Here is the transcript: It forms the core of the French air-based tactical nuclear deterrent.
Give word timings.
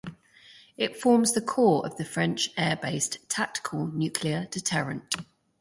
It 0.77 0.99
forms 0.99 1.33
the 1.33 1.41
core 1.43 1.85
of 1.85 1.97
the 1.97 2.05
French 2.05 2.49
air-based 2.57 3.29
tactical 3.29 3.85
nuclear 3.85 4.47
deterrent. 4.49 5.13